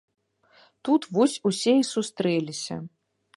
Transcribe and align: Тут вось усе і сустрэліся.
Тут 0.87 1.05
вось 1.17 1.35
усе 1.51 1.73
і 1.81 1.85
сустрэліся. 1.93 2.81